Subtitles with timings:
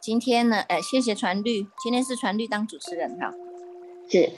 [0.00, 3.32] 今天呢，呃，谢谢传绿，今天是传绿当主持人哈。
[4.08, 4.30] 是，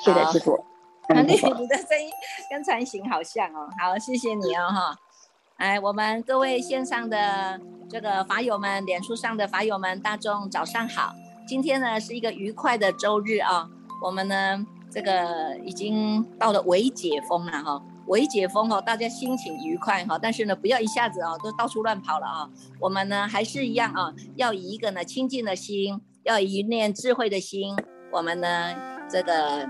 [0.00, 0.58] 谢谢，师傅。
[1.06, 2.10] 传绿，你的声音
[2.50, 3.68] 跟传行好像哦。
[3.78, 4.96] 好，谢谢你哦哈。
[5.56, 11.12] 哎，我们各位线上的这个法友们，脸书上的法友们，大众早上好。
[11.46, 13.68] 今天呢是一个愉快的周日啊，
[14.02, 17.82] 我们呢这个已经到了微解封了哈。
[18.06, 22.48] 微解封哦，大家心情愉快哈，但是呢，不要一下子哦，都到处乱跑了啊。
[22.80, 27.76] 我们呢还是一样啊，要以一个呢清净的心，要以一念智慧的心，
[28.12, 28.74] 我们呢
[29.08, 29.68] 这个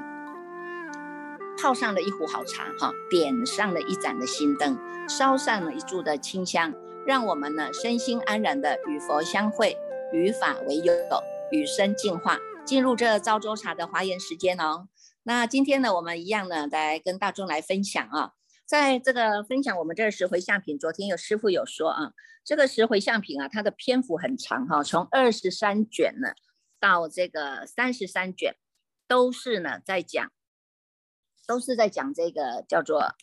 [1.61, 6.75] 泡上了一壶好茶哈，点上了一盏的心灯，烧上了一柱的清香，
[7.07, 9.77] 让我们呢身心安然的与佛相会，
[10.13, 10.93] 与法为友，
[11.53, 14.89] 与生进化，进入这昭州茶的华严时间哦。
[15.29, 22.13] 那今天呢，我们一样呢，来跟大众来分享啊，在这个分享我们这十回相品，昨天有师傅有说啊，
[22.45, 26.29] 这个十回相品啊，它的篇幅很长哈，从二十三卷呢
[26.79, 28.55] 到这个三十三卷，
[29.09, 30.31] 都是呢在讲，
[31.45, 33.17] 都是在讲这个叫做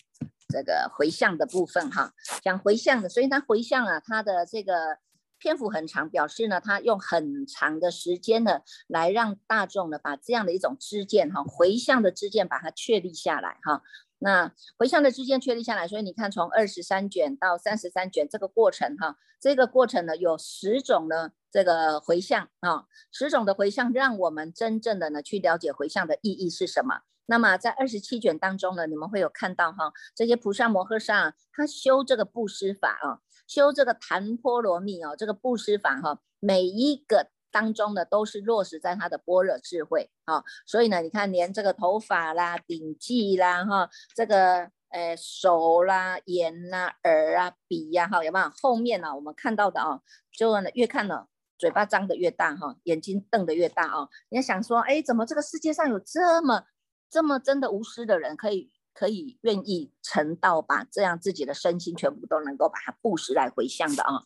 [0.49, 4.97] 这个回向的部分哈，讲回向的，所以它回向啊，它的这个。
[5.43, 13.83] 篇幅很长，表示呢，他用很长的时间呢，来让大众呢，把这样的一种知见哈，回向的知见，把它确立下来哈。
[14.19, 27.01] 那回向的知见确立下来，所以你看，从二十三卷到三十三卷这个过程哈，这个过程呢，有十种呢这个回向啊，十种的回向，让我们真正的呢去了解回向的意义是什么。
[27.25, 33.19] 那么在二十七卷当中呢，你们会有看到哈，这些菩萨摩诃萨他修这个布施法啊。
[33.53, 40.43] 修这个檀波罗蜜哦，这个布施法哈，每一个当中呢，都是落实在他的般若智慧啊。
[40.65, 48.49] 所以呢，你看连这个头发啦、顶髻啦哈，这个呃手啦、眼啦、耳啊、鼻呀哈，有没有？
[48.59, 50.01] 后面呢，我们看到的啊，
[50.35, 51.27] 就越看呢，
[51.59, 54.09] 嘴巴张得越大哈，眼睛瞪得越大啊。
[54.29, 56.63] 你要想说，哎，怎么这个世界上有这么
[57.07, 58.71] 这么真的无私的人可以？
[58.93, 64.23] 可以愿意成道，把这样自己的身心全部都能够把它布施来回向的啊。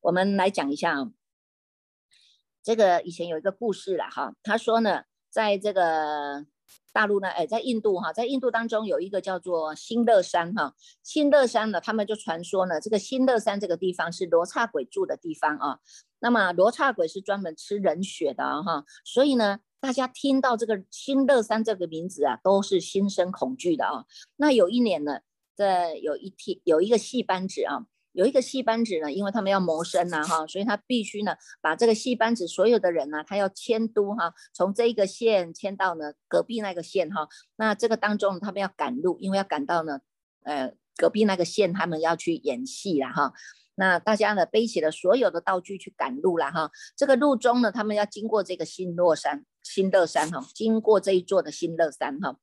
[0.00, 1.10] 我们来讲一下，
[2.62, 4.34] 这个以前有一个故事了哈。
[4.42, 6.44] 他说呢，在这个
[6.92, 10.74] 大陆呢，哎，在印度哈，在印度当中有一个叫做新乐山哈。
[11.02, 15.78] 新乐山呢，他们就传说呢，这个新乐山这个地方是罗刹鬼住的地方啊。
[16.18, 19.60] 那么罗刹鬼是专门吃人血的哈，所以呢。
[19.84, 24.06] 大家听到这个新乐山这个名字啊，都是心生恐惧的啊。
[24.36, 25.20] 那有一年呢，
[25.54, 37.28] 在有一天有一个戏班子啊，有一个戏班子呢，因为他们要谋生呐哈，所以他必须呢把这个戏班子所有的人呢，他要迁都哈，从这一个县迁到呢隔壁那个县哈。
[37.56, 40.00] 那这个当中他们要赶路，因为要赶到呢，
[40.44, 43.34] 呃隔壁那个县他们要去演戏了哈。
[43.76, 46.70] 那大家呢背起了所有的道具去赶路了哈。
[46.96, 49.44] 这个路中呢，他们要经过这个新乐山。
[49.62, 52.36] 新乐山哈，经过这一座的新乐山哈，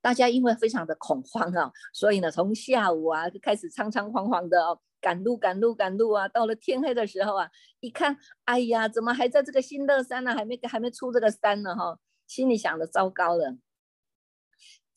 [0.00, 7.50] 大家因为非常的恐慌啊，所以呢，从下午啊就开始仓仓皇皇的哦，赶路赶路赶路啊，到了天黑的时候啊，
[7.80, 10.32] 一看，哎呀，怎么还在这个新乐山呢？
[10.32, 11.98] 还没还没出这个山呢哈，
[12.28, 13.56] 心里想的糟糕了。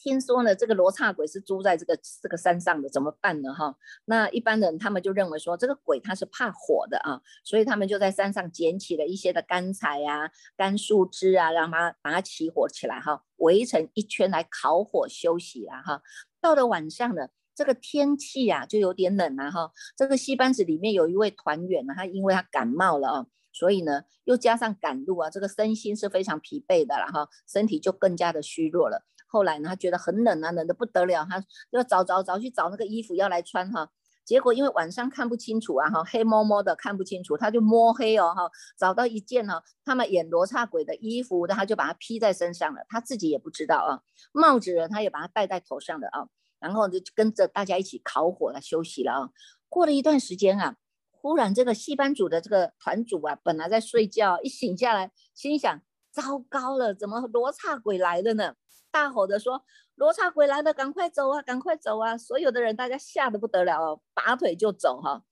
[0.03, 3.53] 听说呢，这个罗刹鬼是住在这个这个山上的，怎么办呢？
[3.53, 3.75] 哈，
[4.05, 16.01] 那一般人他们就认为说，这个鬼他是怕火的啊，所以他们就在山上捡起了一些的干柴呀、干树枝啊，让它把它起火起来哈，围成一圈来烤火休息啦哈。
[16.41, 19.71] 到了晚上呢，这个天气啊就有点冷了哈。
[19.95, 29.05] 这个戏班子里面有一位团员呢，他因为他感冒了啊，所以呢又加上赶路啊，这个身心是非常疲惫的了哈，身体就更加的虚弱了。
[29.31, 33.89] 后来呢，他觉得很冷啊，冷的不得了，他要找找找去找那个衣服要来穿哈。
[34.25, 44.01] 结果因为晚上看不清楚啊哈，黑摸摸的看不清楚，他就摸黑哦哈，找到一件哈他们演罗刹鬼的衣服，他就把它披在身上了，他自己也不知道啊。
[44.33, 46.27] 帽子呢，他也把它戴在头上的啊，
[46.59, 49.29] 然后就跟着大家一起烤火了，休息了啊。
[49.69, 50.75] 过了一段时间啊，
[51.09, 55.81] 忽然这个戏班组的这个团主啊，本来在睡觉，一醒下来，心想：
[56.11, 58.53] 糟糕了，怎么罗刹鬼来了呢？
[58.91, 59.63] 大吼的说
[59.95, 65.23] ：“罗刹鬼来了，赶快走啊，赶快走啊！”所有的人，大家吓得不得了，拔腿就走哈，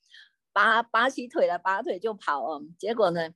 [0.54, 2.64] 拔拔起腿来，拔腿就跑哦。
[2.78, 3.32] 结果呢，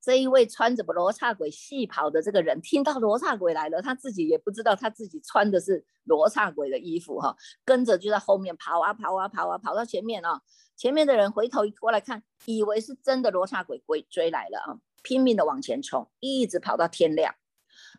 [0.00, 10.40] 这一位穿着罗刹鬼戏袍的这个人，听到罗刹鬼来了，他自己也不知道他自己穿的是罗刹鬼的衣服哈，跟着就在后面跑啊跑啊跑啊，跑到前面啊，
[10.76, 17.34] 前面的人回头一过来看，以为是真的罗刹鬼鬼追来了啊，拼命的往前冲，一直跑到天亮。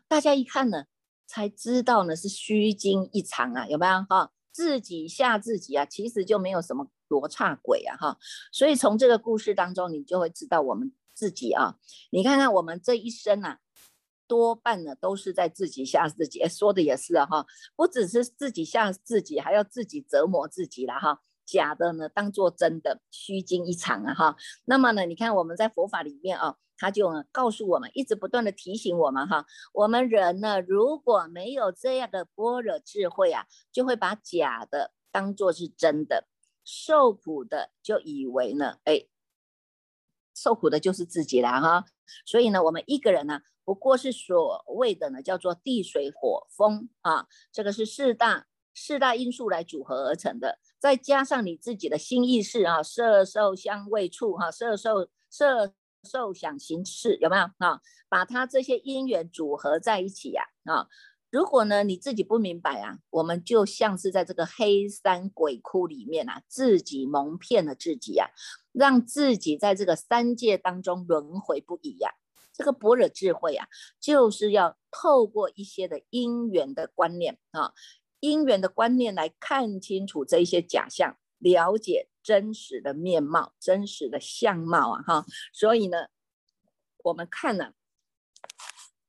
[0.08, 0.84] 大家一看呢，
[1.26, 4.32] 才知道呢是虚惊一场啊，有没有哈？
[4.52, 8.18] 自己吓自己啊，其实就没有什么罗刹鬼啊哈。
[8.50, 11.76] 所以从这个故事当中，你就会知道我们自己啊。
[12.10, 13.60] 你看看我们这一生啊，
[14.26, 16.40] 多半呢都是在自己吓自己。
[16.50, 17.46] 说的也是啊哈，
[17.76, 21.20] 不只是自己吓自己，还要自己折磨自己了哈。
[21.50, 24.36] 假的呢当做真的，虚惊一场啊哈。
[24.64, 26.56] 那么呢，你看我们在佛法里面啊。
[26.82, 29.44] 他就告诉我们，一直不断的提醒我们哈，
[29.74, 36.26] 我们人呢，如果没有这样的般若智慧啊，就会把假的当做是真的，
[36.64, 39.04] 受苦的就以为呢，哎，
[40.34, 41.84] 受苦的就是自己了哈。
[42.24, 55.74] 所以呢，我们一个人呢，不过是所谓的呢，叫做地水火风啊，这个是四大四大因素来组合而成的，再加上你自己的心意识啊，色受香味触哈，色受色。
[56.02, 57.82] 受想行识有没有啊？
[58.08, 60.88] 把它这些因缘组合在一起呀啊！
[61.30, 68.30] 如果呢你自己不明白啊，我们就像是在这个黑山鬼窟里面啊，自己蒙骗了自己呀，
[68.72, 72.14] 让自己在这个三界当中轮回不已呀。
[72.54, 73.68] 这个般若智慧啊，
[74.00, 77.74] 就是要透过一些的因缘的观念啊，
[78.20, 82.06] 因缘的观念来看清楚这些假象，了解。
[82.22, 86.08] 真实的面貌，真实的相貌啊，哈，所以呢，
[87.02, 87.72] 我们看了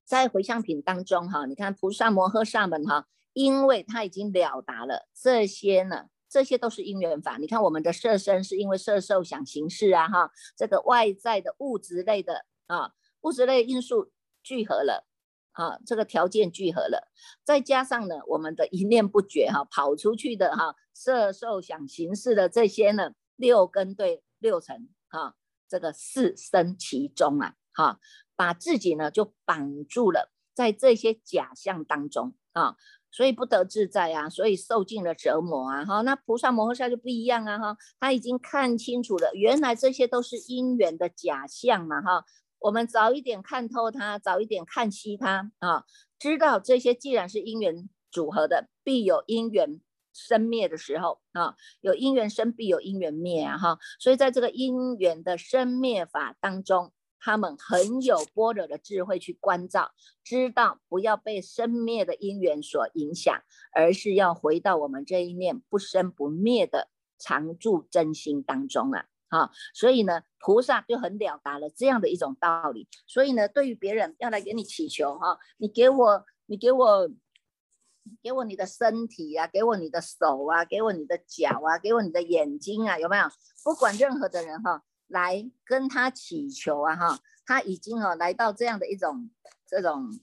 [0.05, 7.35] 在回向品当中哈，你看菩萨摩诃萨们哈，因为他已经了达了这些呢，这些都是因缘法。
[7.35, 12.93] 你看我们的色身是因为色受想行识啊，哈，这个外在的物质类的啊，
[13.23, 14.09] 物质类因素
[14.41, 15.05] 聚合了。
[15.53, 17.11] 啊，这个条件聚合了，
[17.43, 25.35] 再加上呢，我们的一念不绝哈，跑出去的哈，色受想行识的这些呢，六根对六尘哈，
[25.67, 27.99] 这个四生其中啊，哈，
[28.35, 32.77] 把自己呢就绑住了，在这些假象当中啊，
[33.11, 42.23] 所以不得自在啊，所以受尽了折磨啊，哈，那菩萨摩诃萨就不一样啊，哈，他已经看清楚了，原来这些都是因缘的假象嘛，哈。
[42.61, 45.83] 我们早一点看透它，早一点看清它啊！
[46.19, 49.81] 知道这些既然是因缘组合的，必有因缘
[50.13, 53.57] 生灭的时候啊，有因缘生，必有因缘灭啊！
[53.57, 59.91] 哈，所以在这个因缘的生灭法当中，他们很有般若的智慧去关照，
[60.23, 63.41] 知道不要被生灭的因缘所影响，
[63.73, 69.07] 而是要回到我们这一念不生不灭的常住真心当中啊！
[69.31, 72.87] 啊，所以呢，菩萨就很了达了这样的一种道理。
[73.07, 77.09] 所以呢，对于别人要来给你祈求哈，你给我，你给我，
[78.21, 83.23] 给我你的身体啊，给我你的手啊，给我你的脚啊，给我你的眼睛啊，有没有？
[83.63, 89.31] 不管任何的人哈，来跟他祈求啊哈，他已经啊来到这样的一种
[89.65, 90.19] 这种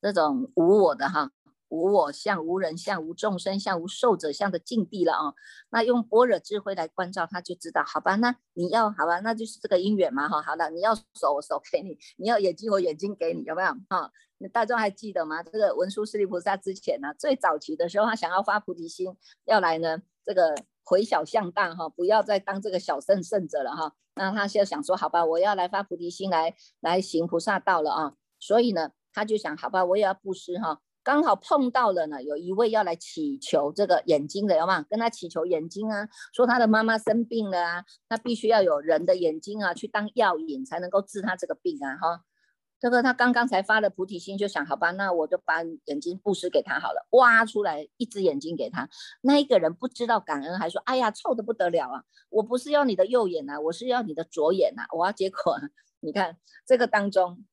[0.00, 1.30] 这种无我的哈。
[1.68, 5.34] 无我相、无人相、无众生相、无寿者相的境地了啊！
[5.70, 8.16] 那用般若智慧来关照，他就知道，好吧？
[8.16, 9.20] 那你要好吧？
[9.20, 10.40] 那就是这个因缘嘛，哈。
[10.40, 13.68] 好了，你要手，我手给你；你要眼睛，我眼睛给你，有没有？
[13.88, 15.42] 哈，那大众还记得吗？
[15.42, 20.54] 这个文殊师利菩萨之前呢，最早期的时候，他想要发菩提心，要来呢，这个
[20.84, 23.94] 回小向大哈，不要再当这个小圣圣者了哈。
[24.14, 28.14] 那他现在想说，好吧，我要来发菩提心，来来行菩萨道了啊。
[28.40, 30.80] 所以呢，他就想，好吧，我也要布施哈。
[31.08, 34.84] 刚好碰到了呢，有一位要来祈求这个眼睛的，有吗？
[34.90, 42.24] 跟他祈求眼睛啊，说他的妈妈生病了啊，那必须要有人的眼睛啊，去当药引才能够治他这个病啊，哈。
[42.78, 48.86] 这个他刚刚才发了菩提心，就想好吧，那我就把眼睛布施给他好了，挖出来一只眼睛给他。
[49.22, 52.04] 那一个人不知道感恩，还说，哎呀，臭的不得了啊！
[52.28, 54.82] 我不是要你的右眼呐，我是要你的左眼呐。
[54.98, 55.58] 哇，结果
[56.00, 57.46] 你看这个当中。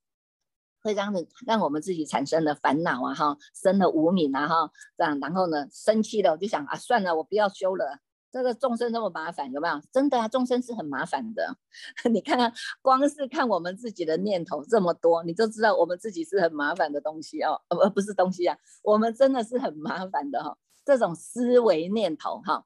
[0.86, 7.98] 会让的让我们自己产生了烦恼啊哈，生了无名啊哈，这样然后呢生气了我就想啊算了我不要修了，
[8.32, 9.82] 这个众生这么麻烦有没有？
[9.92, 11.58] 真的啊，众生是很麻烦的。
[12.13, 22.63] 你看看光是看我们自己的念头这么多，你就知道我们自己是很麻烦的东西哦， 呃不是东西啊，我们真的是很麻烦的哈，这种思维念头哈，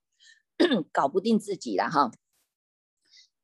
[0.92, 2.12] 搞不定自己了哈。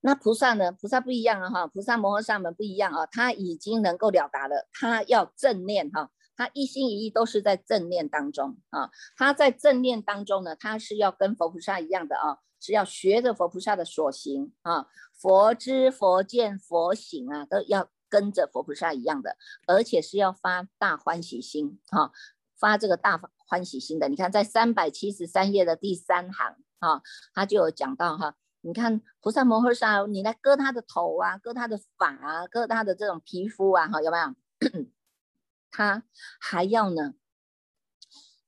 [0.06, 0.72] 那菩萨呢？
[0.72, 14.86] 菩萨不一样啊，哈，菩萨摩诃萨们不一样啊，他已经能够了达了，他要正念哈，他一心一意都是在正念当中啊，他在正念当中呢，他是要跟佛菩萨一样的啊，是要学着佛菩萨的所行啊，
[15.20, 19.36] 佛知佛见佛行啊，都要跟着佛菩萨一样的，
[19.66, 22.12] 而且是要发大欢喜心哈，
[22.60, 24.08] 发这个大欢喜心的。
[24.08, 27.02] 你看在三百七十三页的第三行啊，
[27.34, 28.36] 他就有讲到哈。
[28.66, 34.34] 你看菩萨摩诃萨，你来割他的头啊，割他的发啊，割他的这种皮肤啊，哈，有没有？
[35.70, 36.02] 他
[36.40, 37.14] 还要呢，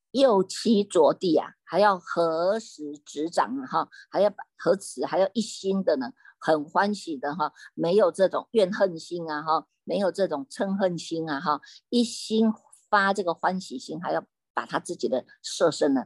[0.10, 12.52] 右膝着地啊，还要合十指掌啊，哈，还要合持，还要一心的呢，很欢喜的哈，没有这种怨恨心啊，哈，没有这种嗔恨心啊，哈，一心
[12.90, 16.06] 发这个欢喜心，还要把他自己的色身呢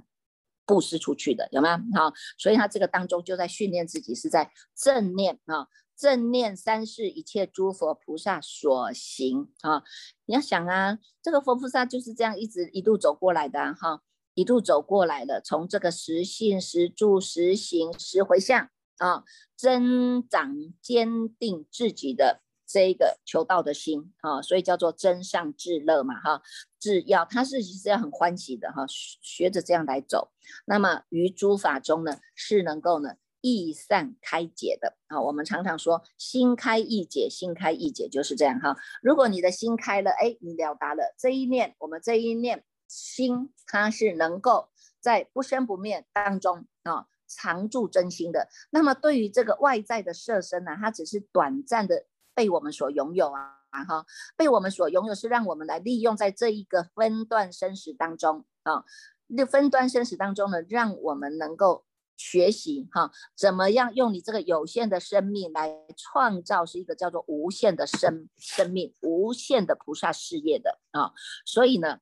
[0.72, 1.76] 布施出去的，有没有？
[2.00, 5.68] 好，所以他这个当中就在训练自己，是在正念啊。
[5.98, 9.84] 正念三世一切诸佛菩萨所行啊！
[10.26, 14.02] 你要想啊，这个佛菩萨就是这样一直一路走过来的哈，
[14.34, 19.24] 一路走过来的，从这个实信、实住、实行、实回向啊，
[19.56, 26.42] 增长坚定自己的这一个求道的心啊，所以叫做真上至乐嘛哈，
[26.80, 30.32] 至要他是其实要很欢喜的哈，学着这样来走，
[30.66, 33.16] 那么于诸法中呢，是能够呢。
[33.44, 38.78] 易散开解的啊，我们常常说心开易解，心开易解就是这样哈。
[39.02, 48.48] 如果你的心开了，哎，你了达了这一念，我们这一念心，它是能够在不生不灭当中啊常住真心的。
[48.70, 53.58] 那么对于这个外在的色身呢，它只是短暂的被我们所拥有啊
[53.88, 58.84] 哈，被我们所拥有是让我们来利用在这一个分段生死当中啊，
[59.28, 61.86] 那分段生死当中呢，让我们能够。
[62.18, 71.14] 学习哈，怎么样用你这个有限的生命来创造是一个叫做无限的生生命，无限的菩萨事业的啊。
[71.48, 71.98] 所以呢，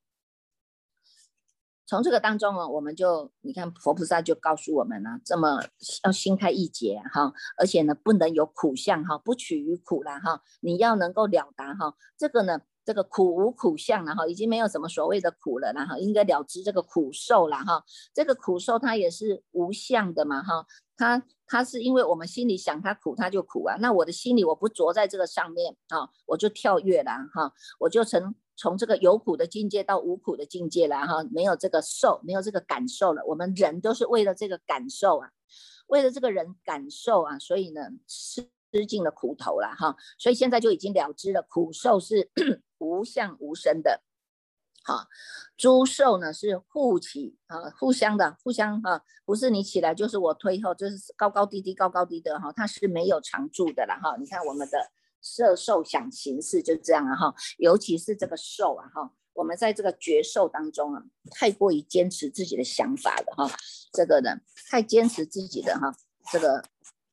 [1.90, 5.60] 从这个当中啊，我们就你看佛菩萨就告诉我们了，这么
[6.04, 12.62] 要心开意解哈，而且呢不能有苦相哈，不取于苦了哈，你要能够了达哈，这个呢。
[12.86, 17.84] 这个苦无苦相了哈，已经没有什么所谓的苦了然后应该了知这个苦受了哈。
[18.16, 20.66] 这个苦受它也是无相的嘛哈，
[20.98, 23.76] 它它是因为我们心里想它苦，它就苦啊。
[23.80, 33.24] 那我的心里我不着在这个上面啊，我就跳跃了哈，我就成从这个有苦的境界到无苦的境界了哈，没有这个受，没有这个感受了。
[33.26, 35.30] 我们人都是为了这个感受啊，
[35.88, 39.96] 为了这个人感受啊，所以呢吃吃尽了苦头了哈。
[40.18, 42.30] 所以现在就已经了知了，苦受是。
[42.80, 44.02] 无相无生的，
[44.86, 45.06] 好，
[45.58, 54.16] 诸受呢是互起啊，互相的，互相哈，不是你起来就是我推后，就是高高低低，高高低的哈，它是没有常住的了哈。
[54.18, 54.90] 你看我们的
[55.22, 63.52] 色受想行识就这样了哈，尤其是这个受啊哈，我们在这个绝受当中啊，太过于坚持自己的想法了哈，
[63.92, 65.94] 这个呢太坚持自己的哈，
[66.32, 66.64] 这个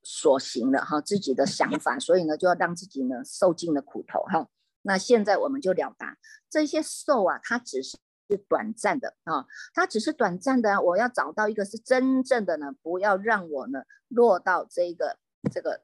[0.03, 4.49] 所行了哈，自己的想法，所以呢就要让自己呢受尽了苦头哈。
[4.83, 6.17] 那现在我们就了达
[6.49, 7.99] 这些受啊，它只是
[8.29, 10.81] 是短暂的啊，它只是短暂的。
[10.81, 15.19] 我要找到一个是真正的呢，不要让我呢落到这个
[15.53, 15.83] 这个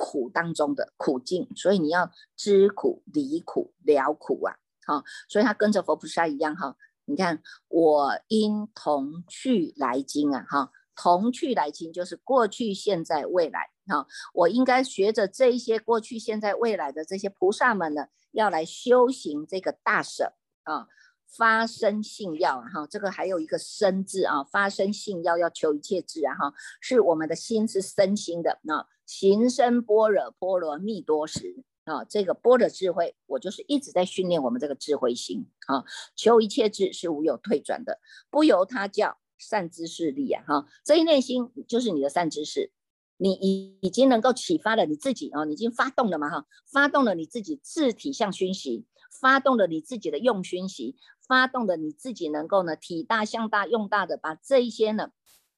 [0.00, 1.46] 苦当中的苦境。
[1.54, 6.74] 所以你要知苦、离苦、了苦啊，好，所以他跟着佛菩萨一样哈。
[7.04, 10.72] 你看，我因同去来经啊，哈。
[10.96, 14.06] 同去来经就是过去、现在、未来啊！
[14.34, 20.88] 我应该学着这一些过去、现在、未来的这些菩萨们呢，要来修行这个大舍啊，
[21.26, 22.86] 发生信要啊哈！
[22.86, 26.52] 这个还有一个生字啊，发生信要要求一切智啊哈，
[26.82, 37.98] 是我们的心是身心的啊，行深般若波罗蜜多时啊，这个般若智慧，我就是一直在训练我们这个智慧心啊，求一切智是无有退转的，
[38.30, 39.18] 不由他教。
[39.36, 42.72] 善知识力啊，哈，这一念心就是你的善知识，
[43.16, 50.94] 你已已经能够启发了你自己啊，你已经发动了嘛，哈，发动了你自己自体向熏习，发动了你自己的用熏习，
[51.26, 55.10] 发动了你自己能够呢体大向大用大的把这一些呢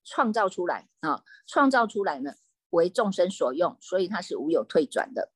[0.04, 2.34] 创造出来啊，创造出来呢
[2.72, 5.30] 为众生所用，所以它是无有退转的，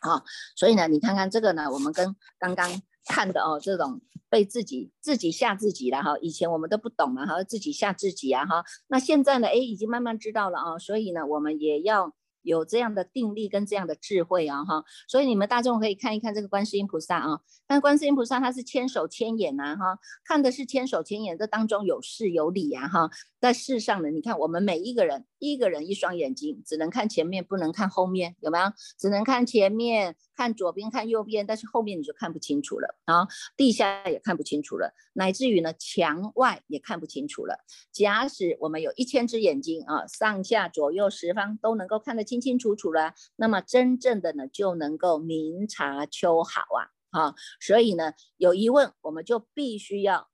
[0.00, 0.24] 啊，
[0.56, 2.80] 所以呢，你看看这个呢，我们跟刚刚。
[3.10, 12.12] 看的哦，这种被自己自己吓自己了哈，以前我们都不懂嘛哈，自己吓自己啊哈，那现在呢，哎，已经慢慢知道了啊，所以呢，我们也要。
[12.42, 28.64] 有这样的定力跟这样的智慧啊哈，所以你们大众可以看一看这个观世音菩萨啊，但观世音菩萨他是千手千眼呐哈，看的是千手千眼，这当中有事有理啊哈，在世上的，你看我们每一个人，一个人一双眼睛，只能看前面，不能看后面，有没有？
[28.98, 33.26] 只能看前面，看左边，看右边，但是后面你就看不清楚了啊，
[33.56, 37.58] 地下也看不清楚了，乃至于呢墙外也看不清楚了。
[37.90, 42.28] 假使我们有一千只眼睛啊，上下左右十方都能够看得。
[42.28, 50.28] 清清楚楚了，那么真正的呢就能够明察秋毫啊，啊，所以呢有疑问我们就必须要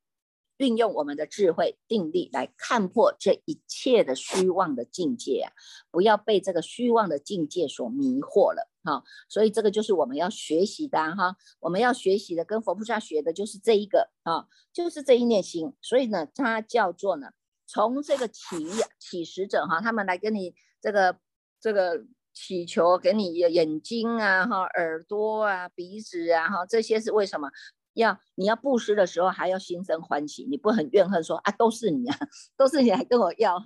[0.58, 5.52] 运用我们的智慧定力来看破这一切的虚妄的境界啊，
[5.90, 9.02] 不要被这个虚妄的境界所迷惑了哈。
[9.28, 15.72] 所以这个就是我们要学习的哈，我们要学习的跟佛菩萨学的就是这一个啊，就是这一念心。
[15.82, 17.32] 所以呢，它叫做呢，
[17.66, 18.66] 从这个起
[18.98, 21.18] 起始者哈，他们来跟你这个
[21.60, 27.50] 这个祈求，给你眼睛啊哈、耳朵啊、鼻子啊哈，这些是为什么？
[27.94, 32.18] 要你要布施的时候，还要心生欢喜，你不很怨恨说啊，都是你啊，
[32.56, 33.58] 都是你来跟我要，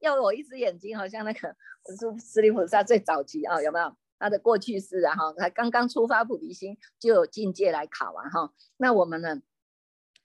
[0.00, 3.96] 要我一只眼睛，好像那个是释利菩萨最早期啊，有没有？
[4.18, 9.42] 他的过去式啊，哈，他刚刚出发菩提心，就有境界来考啊，哈，那我们呢，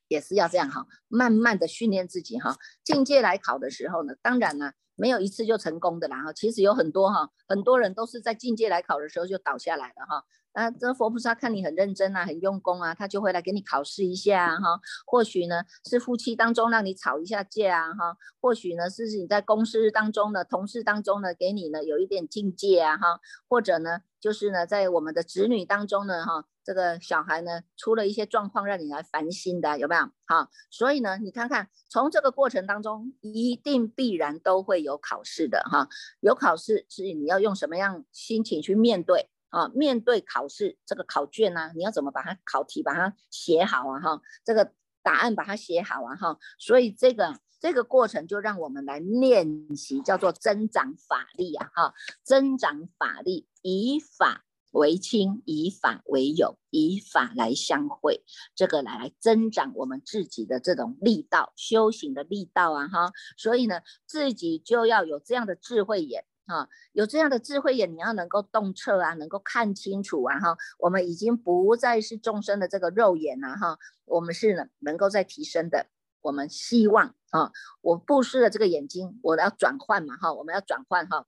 [0.07, 10.23] 也是要这样哈，慢慢的训练自己哈，境界来考的时候呢，当然呢，没有一次就成功的啦，哈，其实有很多哈，很多人都是在境界来考的时候就倒下来了哈。
[10.53, 14.81] 那，这佛菩萨看你很认真啊，很用功啊，他就会来给你考试一下哈。
[15.05, 30.03] 或许呢是夫妻当中让你吵一下架啊哈，或许呢是你在公司当中的，同事当中呢给你呢有一点境界啊哈，或者呢就是呢在我们的子女当中呢哈，这个小孩呢出了一些状况让你来烦心的有没有？
[30.27, 39.31] 好，所以呢你看看从这个过程当中一定必然都会有考试的哈，有考试是你要用什么样心情去面对？
[39.49, 43.99] 啊，面对考试这个考卷呢，你要怎么把它考题把它写好啊？
[43.99, 44.71] 哈，这个
[45.01, 46.15] 答案把它写好啊？
[46.15, 51.71] 哈，所以这个这个过程就让我们来练习，叫做增长法力啊！
[51.73, 58.23] 哈，增长法力，以法为亲，以法为友，以法来相会，
[58.55, 62.87] 这个来来增长我们自己的这种力道，修行的力道啊！
[62.87, 66.25] 哈，所以呢，自己就要有这样的智慧眼。
[66.45, 75.85] 啊，有这样的智慧眼，你要能够洞彻啊，能够看清楚啊，哈，我们已经不再是众生的这个肉眼了，哈，我们是能能够在提升的，
[76.21, 81.27] 我们希望啊，我布施的这个眼睛，我要转换嘛，哈，我们要转换哈。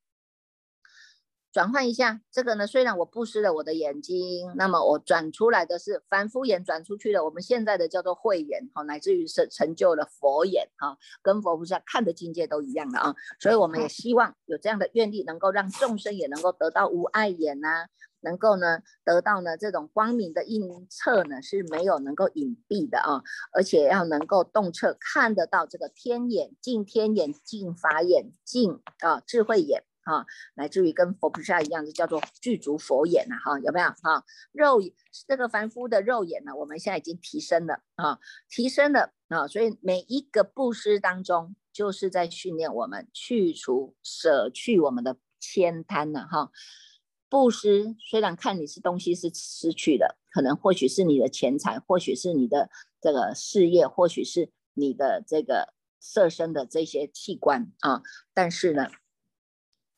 [1.52, 17.88] 转换一下这个呢，虽然我布施了我的眼睛，那么我转出来的是凡夫眼转出去的，我们现在的叫做慧眼哈，乃至于是成就了佛眼哈，跟佛菩萨看的境界都一样的啊，所以我们也希望有这样的愿力，能够让众生也能够得到无碍眼呐，
[18.22, 29.84] 能够呢得到呢这种光明的映彻呢是没有能够隐蔽的啊，而且要能够洞彻看得到这个天眼、净天眼、净法眼、净啊智慧眼。
[30.04, 33.88] 哈，乃至于跟佛菩萨一样，就叫做具足佛眼呐，哈，有没有？
[34.02, 34.82] 哈，肉
[35.28, 46.52] 这个凡夫的肉眼呢，我们现在已经提升了啊，提升了啊，所以每一个布施当中，就是在训练我们去除、舍去我们的悭贪了哈。
[47.30, 58.02] 布施虽然看你是东西是失去的，可能或许是你的钱财，或许是你的这个事业，或许是你的这个色身的这些器官啊，
[58.34, 58.88] 但是呢。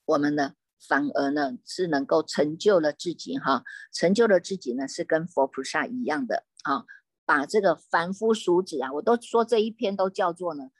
[0.05, 0.53] 我们呢，
[0.87, 3.63] 反而呢是能够成就了自己哈，
[3.93, 6.85] 成就了自己呢是跟佛菩萨一样的啊，
[7.25, 10.71] 把这个凡夫俗子啊，我都说这一篇都叫做呢，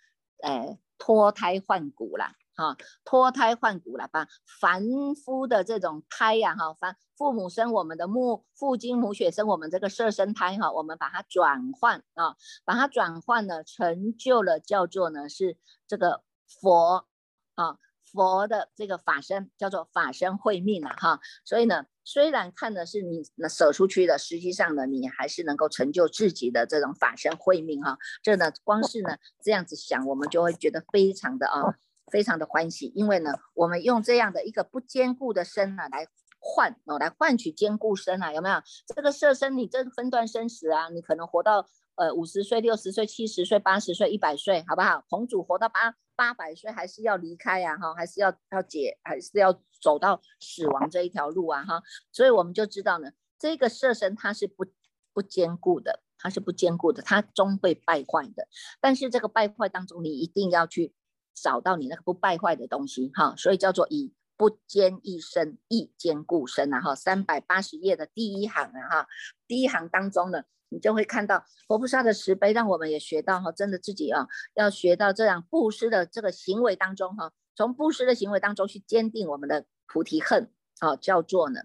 [0.41, 4.27] 哎脱胎换骨了哈，脱胎换骨了，把
[4.59, 4.83] 凡
[5.15, 15.57] 夫的这种胎呀哈，凡父母生我们的母父精母血生我们这个色身胎哈，我们把它转换啊，把它转换呢，成就了叫做呢是
[15.87, 17.07] 这个佛
[17.55, 17.77] 啊。
[18.13, 27.97] 佛的这个法身叫做法身慧命了哈，所以呢，虽然看的是你那舍出去的，实际上呢，你还是能够成就自己的这种法身慧命哈。
[28.21, 31.75] 这呢，光是呢这样子想，我们就会觉得非常的啊，
[32.11, 36.07] 非常的欢喜，因为呢，我们用这样的一个不坚固的身呢来
[36.39, 38.61] 换哦，来换取坚固身啊，有没有？
[38.95, 45.03] 这个色身你这分段生死啊，你可能活到呃五十岁、六十岁、七十岁、八十岁、一百岁，好不好？
[45.09, 45.95] 红主活到八。
[46.23, 51.83] 八百岁还是要离开呀，哈，还是要要解，还是要走到死亡这一条路啊，哈，
[52.13, 54.65] 所以我们就知道呢，这个色身它是不
[55.11, 58.47] 不坚固的，它是不坚固的，它终会败坏的。
[58.79, 60.93] 但是这个败坏当中，你一定要去
[61.33, 69.07] 找到你那个不败坏的东西，哈，所以叫做以不坚一身，亦坚固身啊，哈，三百八十页的第一行啊，哈，
[69.47, 70.43] 第一行当中呢。
[70.69, 81.61] 你就会看到佛菩萨的慈悲，让我们也学到哈，真的自己啊，要学到这样布施的这个行为当中哈，从布施的行为当中去坚定我们的菩提恨啊，叫做呢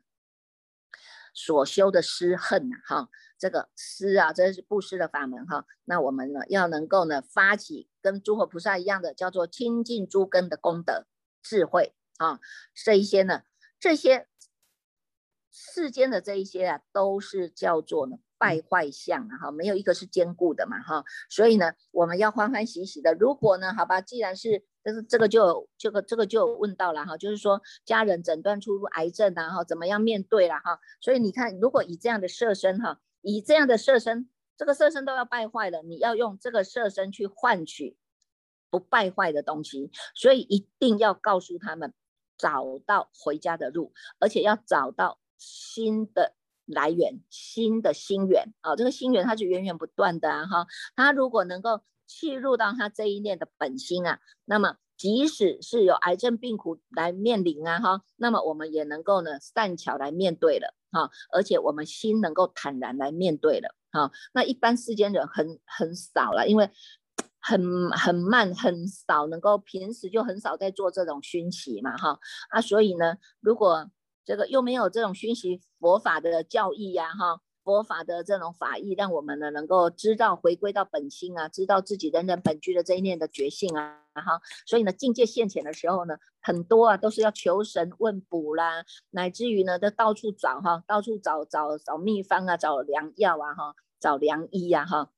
[1.33, 11.07] 所修的施恨呐哈，这个施啊，这是布施的法门哈，那我们呢要能够呢发起跟诸佛菩萨一样的叫做清净诸根的功德
[11.43, 12.39] 智慧啊，
[12.75, 13.43] 这一些呢
[13.81, 14.29] 这些
[15.51, 18.19] 世间的这一些啊，都是叫做呢。
[18.41, 23.13] 败坏相啊，哈，没有一个是坚固的嘛，哈，所以呢，我们要欢欢喜喜的。
[23.15, 30.79] 如果呢，好吧，既然是，就是这个就这个这个就问到了哈，就是说家人诊断出癌症啊，哈，怎么样面对了哈？
[31.01, 37.97] 所以你看，如果以这样的色身哈，以这样的色身，这个色身都要败坏了，你要用这个色身去换取
[38.71, 41.93] 不败坏的东西，所以一定要告诉他们
[42.39, 46.35] 找到回家的路，而且要找到新的。
[46.71, 64.13] 来源新的心源啊，这个心源它是源源不断的啊哈，它如果能够切入到它这一念的本心啊，那么即使是有癌症病苦来面临啊哈，那么我们也能够呢善巧来面对了哈，而且我们心能够坦然来面对了哈。
[64.35, 66.71] 那一般世间人很很少了，因为
[67.49, 72.19] 很很慢很少能够平时就很少在做这种熏习嘛哈
[72.51, 73.91] 啊，所以呢，如果
[74.23, 95.09] 这个又没有这种熏习佛法的教义呀，哈，佛法的这种法义，让我们呢能够知道回归到本心啊，知道自己人人本具的这一念的觉性啊，哈，所以呢境界现前的时候呢，很多啊都是要求神问卜啦，乃至于呢都到处找哈，到处找找找秘方啊，找良药啊，哈，找良医呀，哈。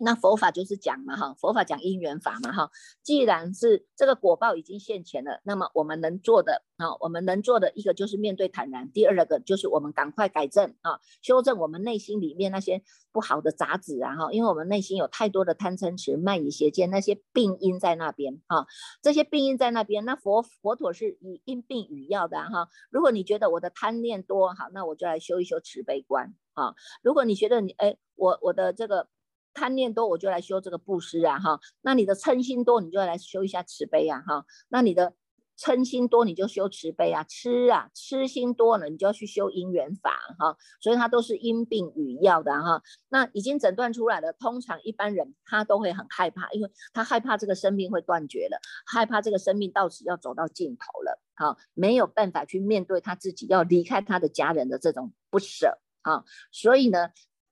[0.00, 2.70] 那佛法就是讲嘛哈，佛法讲因缘法嘛哈。
[3.02, 12.82] 既然是这个果报已经现前了，那么我们能做的啊，我们能做的一个就是面对坦然，第二个就是我们赶快改正啊，修正我们内心里面那些
[13.12, 18.66] 不好的杂质啊哈，因为我们内心有太多的贪嗔痴慢疑邪见那些病因在那边哈，
[19.02, 22.68] 这些病因在那边，那佛佛陀是以因病与药的哈。
[22.90, 26.74] 如果你觉得我的贪念多好，那我就来修一修慈悲观啊。
[27.02, 29.08] 如果你觉得你哎我我的这个。
[29.54, 31.58] 贪念多，我就来修这个布施啊，哈。
[31.80, 34.44] 那你的嗔心多，你就来修一下慈悲啊，哈。
[34.68, 35.14] 那你的
[35.58, 37.24] 嗔心多，你就修慈悲啊。
[37.24, 40.56] 痴啊，痴心多了，你就要去修因缘法，哈。
[40.80, 42.80] 所以它都是因病与药的，哈。
[43.08, 56.24] 那已经诊断出来了，通常一般人他都会很害怕，因为他害怕这个生命会断绝了，害怕这个生命到此要走到尽头了，哈，没有办法去面对他自己要离开他的家人的这种不舍，啊。
[56.52, 57.10] 所以呢。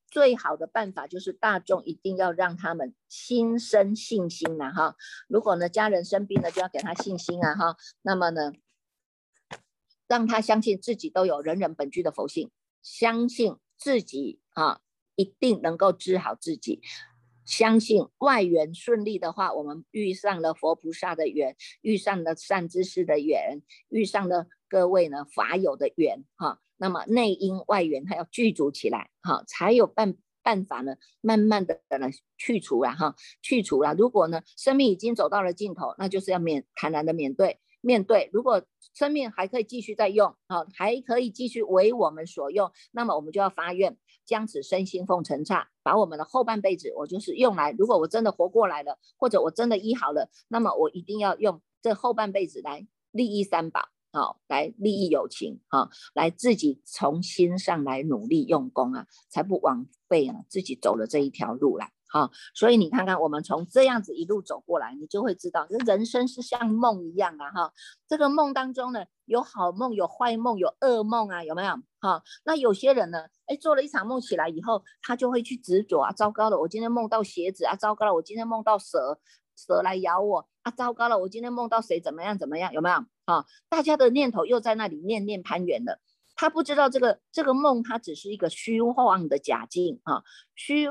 [0.08, 4.96] 最好的办法就是大众一定要让他们心生信心呐哈。
[5.28, 7.76] 如果呢家人生病了，就要给他信心啊哈。
[8.02, 8.52] 那么呢，
[10.06, 12.50] 让他相信自己都有人人本具的佛性，
[12.82, 14.80] 相信自己啊
[15.16, 16.80] 一定能够治好自己，
[17.44, 26.60] 相信外缘顺利的话，我们遇上了佛菩萨的缘，遇上了善知识的缘，遇上了各位呢法友的缘哈。
[26.76, 33.94] 那么内因外缘它要具足起来，哈，才有办办法呢，慢慢的呢去除了哈，去除了。
[33.94, 38.30] 如果呢生命已经走到了尽头，那就是要面坦然的面对面对。
[38.32, 38.62] 如果
[38.94, 53.88] 生命还可以继续再用，啊，还可以继续为我们所用，那么我们就要发愿，将此身心奉承刹，把我们的后半辈子，我就是用来，如果我真的活过来了，或者我真的医好了，那么我一定要用这后半辈子来利益三宝。
[54.16, 62.30] 好，来利益友情，哈，来自己从心上来努力用功啊，才不枉费啊自己走了这一条路啦，哈。
[62.54, 67.72] 所以你看看，我们从这样子一路走过来，你就会知道，这人生是像梦一样啊，哈。
[68.08, 71.74] 这个梦当中呢，有好梦，有坏梦，有噩梦啊，有没有？
[72.00, 79.20] 哈，那有些人呢，哎，做了一场梦起来以后，他就会去执着啊，糟糕了，我今天梦到鞋子啊，糟糕了，我今天梦到蛇。
[79.58, 80.70] 蛇来咬我啊！
[80.70, 82.70] 糟糕了，我今天梦到谁怎么样怎么样？
[82.74, 83.44] 有没有啊？
[83.68, 86.00] 大家的念头又在那里念念攀缘了。
[86.34, 90.22] 他不知道这个这个梦，它只是一个虚妄的假境啊，
[90.54, 90.88] 虚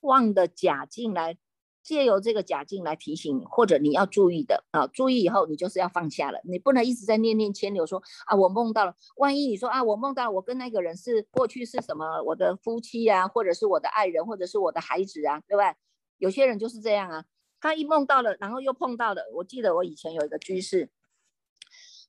[0.00, 1.36] 妄的假境来
[1.82, 4.86] 借由这个假境来提醒你，或者你要注意的啊。
[4.86, 8.94] 注意以后，你就是要放下了，你不能一直在念念牵流，说啊，我梦到了。
[9.16, 15.74] 万一你说啊，我梦到我跟那个人是过去是什么，我的夫妻啊，或者是我的爱人，或者是我的孩子啊，对不对？
[16.18, 17.24] 有些人就是这样啊。
[17.60, 19.22] 他一梦到了，然后又碰到了。
[19.34, 20.90] 我记得我以前有一个居士，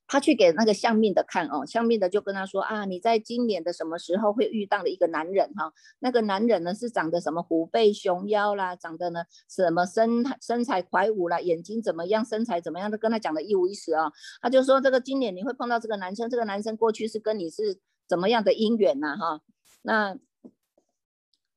[0.08, 5.72] 他去给那个相命的看哦，相命的就跟他说啊，你在今年的什么时候会遇到了一个男人哈？
[6.00, 14.10] 那个男人呢是长得什么虎背熊腰啦，长得呢什么身身材魁梧啦，眼睛怎么样，身材怎么样，都跟他讲的一五一十啊。
[14.40, 19.40] 他就说这个今年你会碰到这个男生，这个男生过去是跟你是怎么样的姻缘呐哈？
[19.82, 20.18] 那。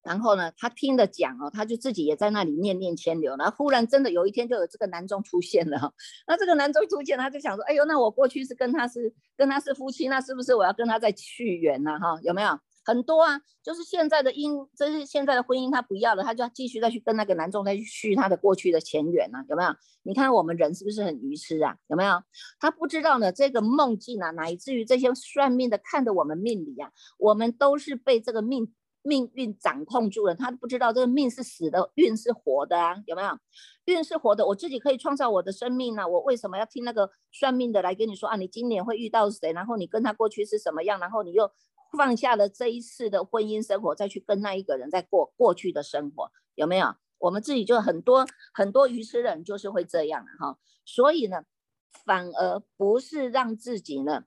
[0.03, 3.35] 然后呢，他听着讲哦，他就自己也在那里念念牵流。
[3.37, 5.93] 然后忽然真的有一天就有这个男中出现了。
[6.27, 11.99] 那这个男中出现，他就想说：“哎呦，那我过去是跟他是跟他是夫妻，那是不是我要跟他再续缘呢？
[11.99, 13.39] 哈，有没有很多啊？
[13.61, 19.37] 就是现在的姻，这是现在的婚姻，他不要了，他就要继续再去跟那个男中再去续他的过去的前缘呢？
[19.49, 19.69] 有没有？
[20.01, 21.75] 你看我们人是不是很愚痴啊？
[21.87, 22.23] 有没有？
[22.59, 28.73] 他不知道呢，这个梦境啊，乃至于这些算命的看的我们命理啊，我们都是被这个命。
[29.03, 33.37] 命运掌控住了，他不知道这个命是死的，运是活的啊，有没有？
[33.85, 38.35] 运是活的，我自己可以创造我的生命呢，我为什么要听那个算命的来跟你说啊？
[38.35, 39.51] 你今年会遇到谁？
[39.53, 40.99] 然后你跟他过去是什么样？
[40.99, 41.51] 然后你又
[41.97, 46.95] 放下了这一次的婚姻生活，再去跟那一个人在过过去的生活，有没有？
[47.17, 51.43] 我们自己就很多很多愚痴人就是会这样哈，所以呢，
[52.05, 54.25] 反而不是让自己呢。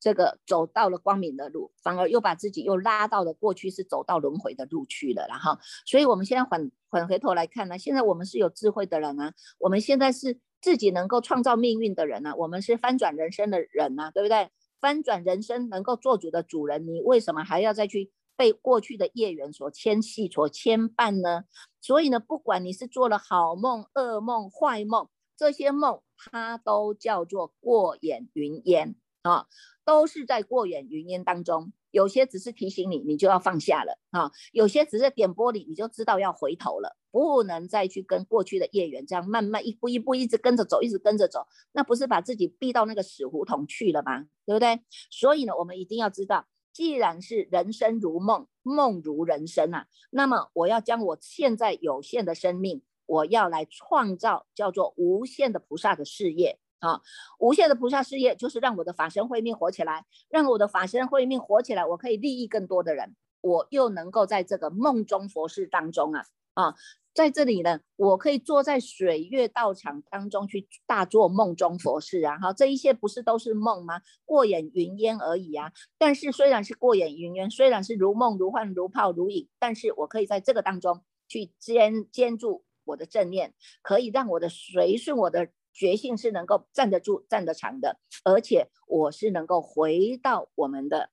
[0.00, 14.50] 这个走到了光明的路，反而又把自己又拉到了过去是走到轮回的路去了，然后，所以我们现在缓缓回头来看呢，现在我们是有智慧的人啊，我们现在是自己能够创造命运的人啊，我们是翻转人生的人啊，对不对？
[14.80, 21.42] 翻转人生能够做主的主人，你为什么还要再去被过去的业缘所牵系、所牵绊呢？
[21.80, 28.94] 所以呢，不管你是做了好梦、噩梦、坏梦，这些梦它都叫做过眼云烟。
[29.28, 29.46] 啊，
[29.84, 44.26] 都是在过眼云烟当中，有些只是提醒你，你就要放下了啊；有些只是点拨你，你就知道要回头了，不能再去跟过去的业缘这样慢慢一步一步一直跟着走，一直跟着走，那不是把自己逼到那个死胡同去了吗？
[44.46, 44.80] 对不对？
[45.10, 56.58] 所以呢，我们一定要知道，既然是人生如梦，梦如人生啊，那么我要将我现在有限的生命，我要来创造叫做无限的菩萨的事业。
[56.80, 57.00] 啊，
[57.40, 66.74] 无限的菩萨事业就是让我的法身慧命活起来，让我的法身慧命活起来，我可以利益更多的人，我又能够在这个梦中佛事当中啊啊，
[67.12, 74.00] 在这里呢，我可以坐在水月道场当中去大做梦中佛事啊，哈，这一切不是都是梦吗？
[74.24, 75.72] 过眼云烟而已啊。
[75.98, 85.48] 但是虽然是过眼云烟，虽然是如梦如幻如泡如影，但是我可以在这个当中去坚坚住我的正念，可以让我的随顺我的。
[85.78, 91.10] 觉性是能够站得住、站得长的，而且我是能够回到我们的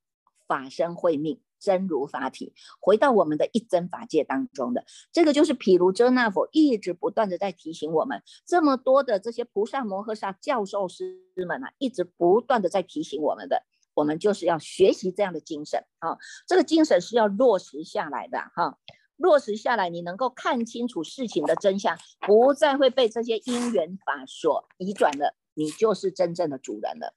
[0.47, 4.83] 法身慧命真如法体，回到我们的一真法界当中的。
[5.11, 18.79] 这个就是毗卢遮那佛一直不断的在提醒我们，这么多的这些菩萨摩诃萨教授师们啊，一直不断的在提醒我们的，我们就是要学习这样的精神啊，这个精神是要落实下来的哈。
[19.17, 27.15] 落实下来，你能够看清楚事情的真相，不再会被这些因缘法所移转了，你就是真正的主人了。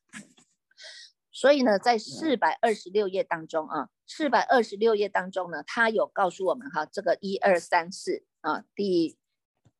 [1.32, 9.16] 所以呢，在四百二十六页当中啊，四百二十六页当中呢，他有告诉我们哈，这个一二三四啊，第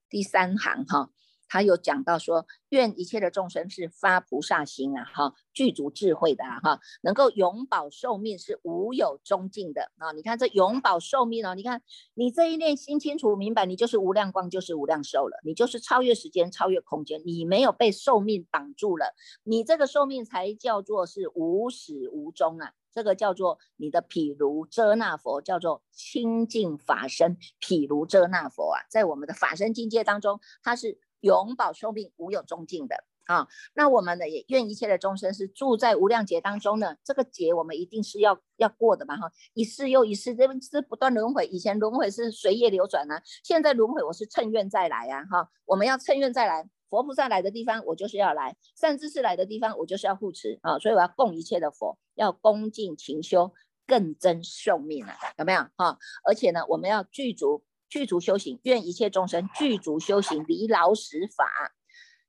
[0.08, 1.10] 第三行哈。
[1.48, 10.12] 他有讲到说，愿一切的众生是发菩萨心啊，哈，具足智慧的啊，哈，能够永保寿命是无有终尽的啊。
[10.12, 11.82] 你看这永保寿命哦，你看
[12.14, 22.72] 你这一念心清楚明白，你就是无量光，就是无量寿了，你就是超越时间，超越空间，你没有被寿命绑住了，你这个寿命才叫做是无始无终啊。
[22.90, 30.98] 这个叫做你的毗卢遮那佛，叫做清净法身毗卢遮那佛啊，在我们的法身境界当中，它是。
[31.20, 53.52] 永保寿命无有终尽的啊，那我们呢也愿一切的众生是住在无量劫当中呢，这个劫我们一定是要要过的嘛哈，一世又一世，这是不断轮回，以前轮回是随业流转啊，现在轮回我是趁愿再来呀哈，我们要趁愿再来，佛菩萨来的地方我就是要来，善知识来的地方我就是要护持啊，所以我要供一切的佛，要恭敬勤修，
[53.86, 55.98] 更增寿命啊，有没有哈？
[56.24, 57.62] 而且呢，我们要具足。
[57.88, 61.72] 具足修行，愿一切众生具足修行，离劳死法，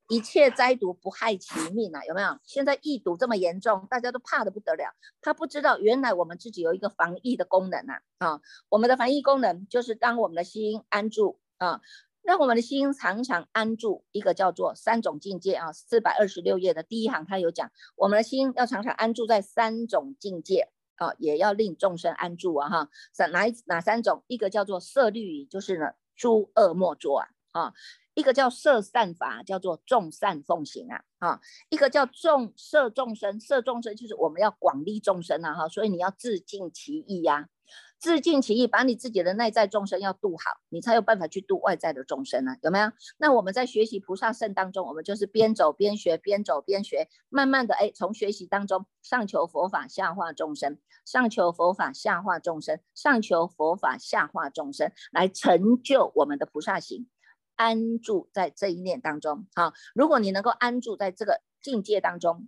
[0.07, 2.03] 一切灾毒不害其命啊！
[2.05, 2.39] 有没有？
[2.43, 4.95] 现在疫毒这么严重，大家都怕的不得了。
[5.21, 8.01] 他不知道，原来我们自己有一个防疫的功能啊！
[8.17, 11.81] 啊，我们的防疫功能就是当我们的心安住啊，
[12.23, 14.03] 让我们的心常常安住。
[14.11, 20.69] 一个叫做三种境界啊，四百二十六页的第一行，他有讲，我们的心要常常安住在三种境界。
[20.99, 22.69] 啊，也要令众生安住啊！
[22.69, 24.23] 哈，三哪哪三种？
[24.27, 27.27] 一个叫做色律就是呢，诸恶莫作啊！
[27.51, 27.73] 哈，
[28.13, 31.03] 一个叫色善法，叫做众善奉行啊！
[31.19, 35.53] 哈，一个叫众色众生，色众生就是我们要广利众生啊！
[35.53, 37.47] 哈，所以你要自尽其意呀。
[37.99, 42.89] 自尽其意，把你自己的内在众生要度好，你才有办法去度外在的众生啊，有没有？
[43.17, 57.05] 那我们在学习菩萨圣当中，我们就是边走边学，边走边学，慢慢的，哎，从学习当中上求佛法，下化众生，上求佛法，下化众生，上求佛法，下化众生，来成就我们的菩萨行，
[57.55, 59.45] 安住在这一念当中。
[59.53, 62.47] 好，如果你能够安住在这个境界当中。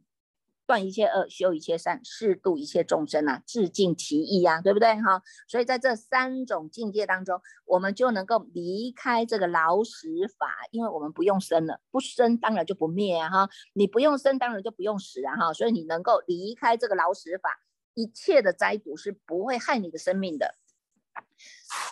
[0.71, 5.21] 断一切恶，修一切善，适度一切众生啊，致尽其意呀，对不对哈？
[5.49, 10.07] 所以在这三种境界当中，我们就能够离开这个老死
[10.39, 13.49] 法，因为我们不用生了，不生当然就不灭啊哈。
[13.73, 15.51] 你不用生，当然就不用死啊哈。
[15.51, 17.59] 所以你能够离开这个老死法，
[17.95, 20.55] 一切的灾毒是不会害你的生命的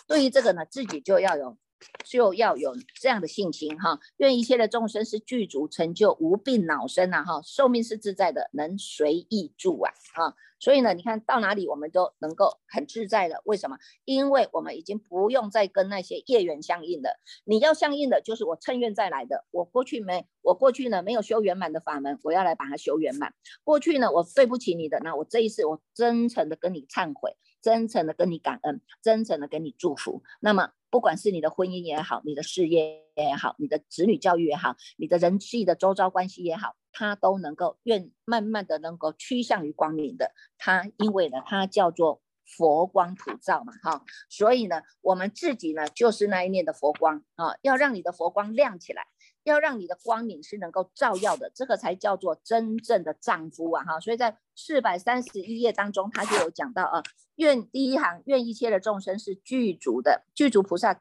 [0.06, 1.58] 对于这个呢，自己就要有。
[2.04, 13.78] 就要有这样的信心哈，愿一切的众生是具足成就无病恼生呐哈，寿命是自在的，能随意住啊哈，所以呢，你看到哪里我们都能够很自在的，为什么？
[14.04, 23.32] 因为我们已经不用再跟那些业缘相应的，你要相应的就是我趁愿再来的，我过去没，我过去呢没有修圆满的法门，我要来把它修圆满。
[23.64, 30.22] 过去呢我对不起你的，那我这一次我真诚的跟你忏悔，真诚的跟你感恩，真诚的给你祝福。
[30.40, 30.72] 那么。
[30.90, 40.32] 不管是你的婚姻也好，你的事业也好，你的子女教育也好，你的人际的周遭关系也好，它都能够愿慢慢的能够趋向于光明的。
[40.58, 49.06] 它因为呢，它叫做佛光普照嘛，哈，所以呢，我们自己呢就是那一面的佛光啊，要让你的佛光亮起来。
[49.44, 53.82] 要让你的光明是能够照耀的，这个才叫做真正的丈夫啊！
[53.84, 57.02] 哈，所以在四百三十一页当中，他就有讲到啊，
[57.36, 61.00] 愿第一行，愿一切的众生是具足的，具足菩萨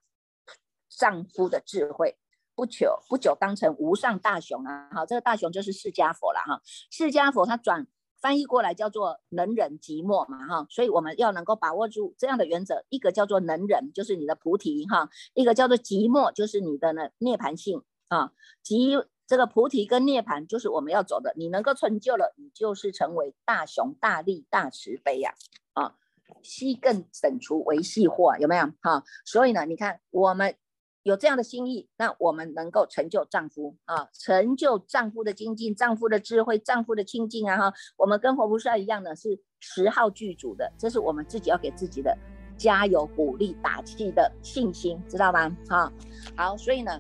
[0.89, 2.17] 丈夫的智慧，
[2.55, 4.89] 不久不久当成无上大雄啊！
[4.91, 7.85] 哈，这个大雄就是释迦佛了哈，释迦佛他转
[8.21, 17.83] 翻译过来叫做能忍寂默嘛哈，所以我们要能够把握住这样的原则，一个叫做能忍，就是你的菩提哈，一个叫做寂默，就是你的呢涅槃性。
[18.09, 21.31] 啊，即这个菩提跟涅盘就是我们要走的。
[21.35, 25.35] 你能够成就了，你就是成为大雄大力大慈悲呀！
[25.73, 25.95] 啊，
[26.41, 28.65] 悉更省除为细惑，有没有？
[28.81, 30.55] 哈，所以呢，你看我们
[31.03, 37.55] 有这样的心意，那我们能够成就丈夫啊，成就丈夫的精进、丈夫的智慧、丈夫的清净啊！
[37.55, 42.17] 哈，我们跟活菩萨一样呢，是十号具足的，这是我们自己要给自己的
[42.57, 45.55] 加油、鼓励、打气的信心，知道吗？
[45.69, 45.93] 哈，
[46.35, 46.99] 好，所以呢。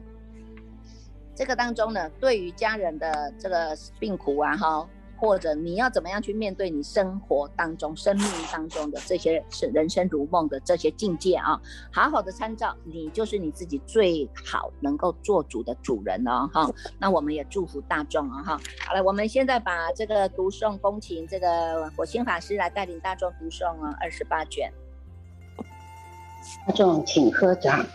[1.39, 11.57] 这个当中呢，对于家人的这个病苦啊，哈，或者你要怎么样去面对你生活当中、生命当中的这些是人生如梦的这些境界啊，
[11.93, 16.69] 好好的参照，你就是你自己最好能够做主的主人了哈。
[16.99, 18.59] 那我们也祝福大众啊哈。
[18.85, 24.69] 好了，我们现在把这个读诵恭请这个火星法师来带领大众读诵啊，二十八卷。
[26.67, 27.85] 大众请喝掌。